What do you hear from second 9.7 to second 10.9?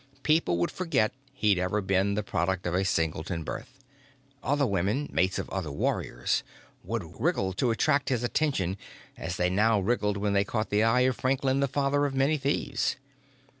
wriggled when they caught the